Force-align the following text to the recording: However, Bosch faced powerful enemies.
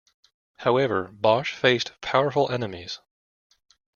However, 0.57 1.09
Bosch 1.13 1.53
faced 1.53 1.91
powerful 2.01 2.51
enemies. 2.51 3.01